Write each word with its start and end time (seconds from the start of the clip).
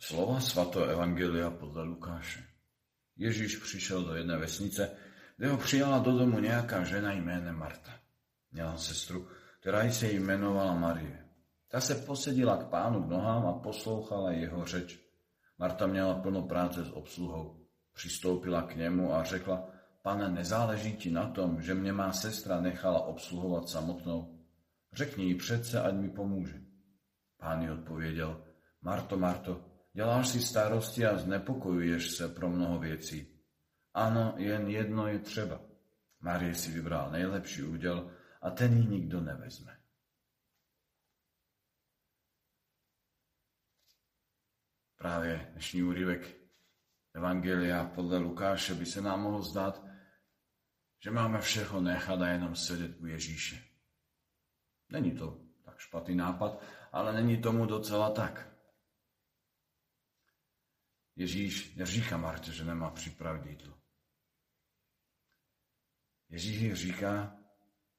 Slova 0.00 0.40
svatého 0.40 0.96
Evangelia 0.96 1.52
podľa 1.52 1.84
Lukáše. 1.84 2.40
Ježíš 3.20 3.60
prišiel 3.60 4.00
do 4.00 4.16
jednej 4.16 4.40
vesnice, 4.40 4.96
kde 5.36 5.52
ho 5.52 5.60
prijala 5.60 6.00
do 6.00 6.16
domu 6.16 6.40
nejaká 6.40 6.88
žena 6.88 7.12
jménem 7.12 7.52
Marta. 7.52 8.00
Měla 8.48 8.80
sestru, 8.80 9.28
ktorá 9.60 9.84
sa 9.92 10.08
jej 10.08 10.16
menovala 10.16 10.72
Marie. 10.72 11.20
Tá 11.68 11.84
sa 11.84 12.00
posedila 12.00 12.56
k 12.64 12.72
pánu 12.72 13.04
k 13.04 13.12
nohám 13.12 13.44
a 13.52 13.60
poslouchala 13.60 14.32
jeho 14.40 14.64
řeč. 14.64 14.96
Marta 15.60 15.84
měla 15.84 16.24
plno 16.24 16.48
práce 16.48 16.80
s 16.80 16.90
obsluhou. 16.96 17.60
Přistoupila 17.92 18.72
k 18.72 18.80
nemu 18.80 19.12
a 19.12 19.20
řekla, 19.20 19.68
pane, 20.00 20.32
nezáleží 20.32 20.96
ti 20.96 21.12
na 21.12 21.28
tom, 21.28 21.60
že 21.60 21.76
mne 21.76 21.92
má 21.92 22.08
sestra 22.16 22.56
nechala 22.56 23.04
obsluhovať 23.04 23.68
samotnou? 23.68 24.40
Řekni 24.96 25.24
jí 25.24 25.34
přece, 25.36 25.76
ať 25.76 25.94
mi 25.94 26.08
pomůže. 26.08 26.56
Pán 27.36 27.60
jej 27.60 27.70
odpovedel, 27.70 28.40
Marto, 28.80 29.20
Marto, 29.20 29.69
Děláš 29.92 30.28
si 30.28 30.40
starosti 30.40 31.06
a 31.06 31.18
znepokojuješ 31.18 32.10
se 32.10 32.28
pro 32.28 32.48
mnoho 32.48 32.78
věcí. 32.78 33.40
Ano, 33.94 34.34
jen 34.36 34.68
jedno 34.68 35.06
je 35.06 35.18
třeba. 35.18 35.60
Marie 36.20 36.54
si 36.54 36.72
vybral 36.72 37.10
nejlepší 37.10 37.62
úděl 37.62 38.16
a 38.42 38.50
ten 38.50 38.76
ji 38.76 38.86
nikdo 38.86 39.20
nevezme. 39.20 39.80
Právě 44.96 45.48
dnešní 45.52 45.82
úryvek 45.82 46.36
Evangelia 47.14 47.84
podle 47.84 48.18
Lukáše 48.18 48.74
by 48.74 48.86
se 48.86 49.00
nám 49.00 49.22
mohlo 49.22 49.42
zdát, 49.42 49.84
že 50.98 51.10
máme 51.10 51.40
všeho 51.40 51.80
nechat 51.80 52.20
a 52.20 52.28
jenom 52.28 52.56
sedět 52.56 53.00
u 53.00 53.06
Ježíše. 53.06 53.64
Není 54.88 55.12
to 55.12 55.40
tak 55.64 55.78
špatný 55.78 56.14
nápad, 56.14 56.62
ale 56.92 57.12
není 57.12 57.42
tomu 57.42 57.66
docela 57.66 58.10
tak. 58.10 58.50
Ježíš 61.20 61.74
neříká 61.74 62.16
Martě, 62.16 62.52
že 62.52 62.64
nemá 62.64 62.90
připravit 62.90 63.50
jídlo. 63.50 63.78
Ježíš 66.28 66.74
říká 66.74 67.36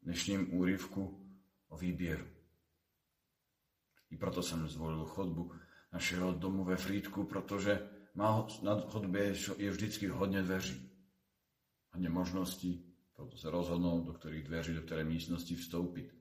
v 0.00 0.04
dnešním 0.04 0.54
úryvku 0.54 1.30
o 1.68 1.78
výběru. 1.78 2.26
I 4.10 4.16
proto 4.16 4.42
jsem 4.42 4.68
zvolil 4.68 5.04
chodbu 5.04 5.54
našeho 5.92 6.32
domu 6.32 6.64
ve 6.64 6.76
Frýdku, 6.76 7.24
protože 7.24 7.90
má 8.14 8.46
na 8.62 8.80
chodbě 8.80 9.34
je 9.56 9.70
vždycky 9.70 10.06
hodně 10.06 10.42
dveří, 10.42 10.90
hodně 11.92 12.08
možností, 12.08 12.94
proto 13.12 13.36
se 13.36 13.50
rozhodnout, 13.50 14.04
do 14.04 14.12
kterých 14.12 14.44
dveří, 14.44 14.74
do 14.74 14.82
které 14.82 15.04
místnosti 15.04 15.56
vstoupit. 15.56 16.14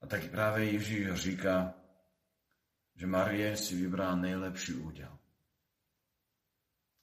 A 0.00 0.06
tak 0.06 0.30
právě 0.30 0.72
Ježíš 0.72 1.14
říká, 1.14 1.83
že 2.94 3.06
Marie 3.06 3.56
si 3.56 3.76
vybrá 3.76 4.14
nejlepší 4.14 4.74
údel. 4.74 5.18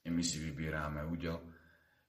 I 0.04 0.10
my 0.10 0.24
si 0.24 0.38
vybíráme 0.38 1.04
údel, 1.04 1.40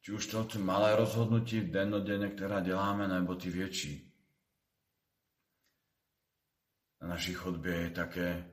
či 0.02 0.12
už 0.12 0.28
to 0.28 0.48
malé 0.60 0.96
rozhodnutí 0.96 1.62
dennodenne, 1.72 2.36
ktorá 2.36 2.60
děláme, 2.60 3.08
nebo 3.08 3.36
ty 3.36 3.50
větší. 3.50 4.12
Na 7.02 7.08
našich 7.08 7.38
chodbě 7.38 7.76
je 7.76 7.90
také 7.90 8.52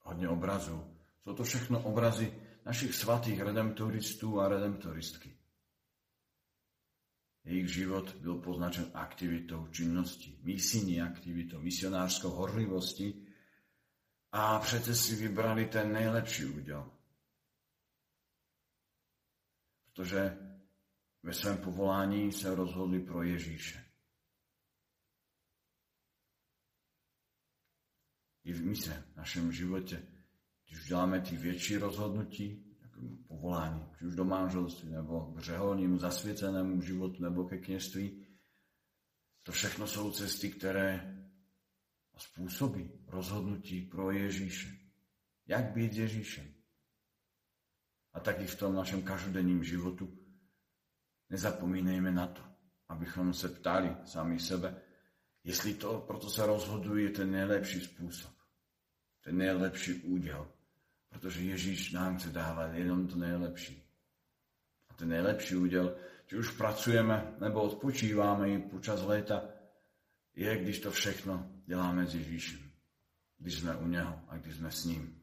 hodně 0.00 0.28
obrazů. 0.28 0.96
Jsou 1.24 1.34
to 1.34 1.44
všechno 1.44 1.80
obrazy 1.82 2.32
našich 2.66 2.94
svatých 2.94 3.40
redemptoristů 3.40 4.40
a 4.40 4.48
redemptoristky. 4.48 5.36
Jejich 7.44 7.68
život 7.68 8.14
byl 8.20 8.34
poznačen 8.38 8.90
aktivitou 8.94 9.66
činnosti, 9.66 10.38
misijní 10.42 11.02
aktivitou, 11.02 11.60
misionářskou 11.60 12.30
horlivostí 12.30 13.26
a 14.32 14.58
přece 14.58 14.94
si 14.94 15.16
vybrali 15.16 15.66
ten 15.66 15.92
nejlepší 15.92 16.44
úděl. 16.44 16.90
Protože 19.84 20.38
ve 21.22 21.34
svém 21.34 21.58
povolání 21.58 22.32
se 22.32 22.54
rozhodli 22.54 23.00
pro 23.00 23.22
Ježíše. 23.22 23.84
I 28.44 28.52
v 28.52 28.64
mise, 28.64 29.04
v 29.12 29.16
našem 29.16 29.52
životě, 29.52 30.06
když 30.68 30.84
děláme 30.84 31.20
ty 31.20 31.36
větší 31.36 31.76
rozhodnutí, 31.76 32.72
povolání, 33.28 33.86
či 33.98 34.06
už 34.06 34.14
do 34.14 34.24
manželství, 34.24 34.90
nebo 34.90 35.20
k 35.20 35.38
řeholnímu, 35.38 35.98
zasvěcenému 35.98 36.82
životu, 36.82 37.22
nebo 37.22 37.44
ke 37.44 37.58
kněžství, 37.58 38.26
to 39.42 39.52
všechno 39.52 39.86
jsou 39.86 40.10
cesty, 40.10 40.50
které 40.50 41.18
a 42.14 42.18
spôsoby 42.20 43.08
rozhodnutí 43.08 43.88
pro 43.88 44.10
Ježíše. 44.10 44.68
Jak 45.46 45.72
byť 45.72 45.92
Ježíšem. 45.96 46.48
A 48.12 48.20
tak 48.20 48.40
i 48.40 48.46
v 48.46 48.58
tom 48.58 48.74
našem 48.74 49.02
každodenním 49.02 49.64
životu 49.64 50.08
nezapomínejme 51.30 52.12
na 52.12 52.26
to, 52.26 52.42
abychom 52.88 53.34
se 53.34 53.48
ptali 53.48 53.96
sami 54.04 54.40
sebe, 54.40 54.76
jestli 55.44 55.74
to, 55.74 56.04
proto 56.06 56.30
sa 56.30 56.46
rozhoduje 56.46 57.10
ten 57.10 57.32
nejlepší 57.32 57.80
spôsob, 57.80 58.30
ten 59.24 59.36
nejlepší 59.36 60.04
údel, 60.04 60.48
protože 61.08 61.42
Ježíš 61.42 61.92
nám 61.92 62.18
chce 62.18 62.30
dávať 62.30 62.74
jenom 62.74 63.08
to 63.08 63.16
nejlepší. 63.16 63.82
A 64.88 64.94
ten 64.94 65.08
nejlepší 65.08 65.56
údel, 65.56 65.96
či 66.26 66.36
už 66.36 66.50
pracujeme 66.50 67.34
nebo 67.40 67.62
odpočíváme 67.62 68.50
i 68.50 68.58
počas 68.58 69.02
léta, 69.02 69.44
je, 70.34 70.62
když 70.62 70.80
to 70.80 70.90
všechno 70.90 71.50
děláme 71.66 72.06
s 72.06 72.14
Ježíšem. 72.14 72.58
Když 73.38 73.54
jsme 73.58 73.76
u 73.76 73.86
něho 73.86 74.20
a 74.28 74.36
když 74.36 74.56
jsme 74.56 74.70
s 74.70 74.84
ním. 74.84 75.21